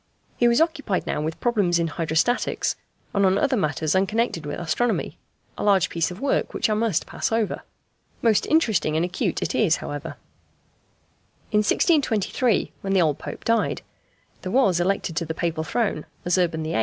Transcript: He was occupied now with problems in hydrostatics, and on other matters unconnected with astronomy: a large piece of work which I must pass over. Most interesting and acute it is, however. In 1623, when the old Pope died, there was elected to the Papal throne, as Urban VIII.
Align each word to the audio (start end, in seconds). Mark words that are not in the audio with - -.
He 0.35 0.47
was 0.47 0.59
occupied 0.61 1.05
now 1.05 1.21
with 1.21 1.39
problems 1.39 1.77
in 1.77 1.85
hydrostatics, 1.85 2.75
and 3.13 3.23
on 3.23 3.37
other 3.37 3.55
matters 3.55 3.93
unconnected 3.93 4.47
with 4.47 4.57
astronomy: 4.59 5.19
a 5.59 5.63
large 5.63 5.91
piece 5.91 6.09
of 6.09 6.19
work 6.19 6.55
which 6.55 6.71
I 6.71 6.73
must 6.73 7.05
pass 7.05 7.31
over. 7.31 7.61
Most 8.23 8.47
interesting 8.47 8.95
and 8.95 9.05
acute 9.05 9.43
it 9.43 9.53
is, 9.53 9.75
however. 9.75 10.17
In 11.51 11.59
1623, 11.59 12.71
when 12.81 12.93
the 12.93 13.01
old 13.03 13.19
Pope 13.19 13.43
died, 13.45 13.83
there 14.41 14.51
was 14.51 14.79
elected 14.79 15.15
to 15.17 15.25
the 15.27 15.35
Papal 15.35 15.63
throne, 15.63 16.07
as 16.25 16.35
Urban 16.35 16.63
VIII. 16.63 16.79